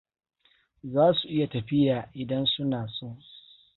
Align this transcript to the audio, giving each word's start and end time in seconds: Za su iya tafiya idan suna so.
Za 0.93 1.05
su 1.17 1.25
iya 1.35 1.47
tafiya 1.53 1.97
idan 2.21 2.45
suna 2.53 2.81
so. 2.95 3.07